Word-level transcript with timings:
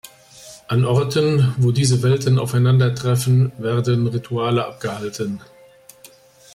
An 0.67 0.83
Orten, 0.83 1.53
wo 1.59 1.71
diese 1.71 2.01
Welten 2.01 2.39
aufeinandertreffen, 2.39 3.51
werden 3.59 4.07
Rituale 4.07 4.65
abgehalten. 4.65 5.39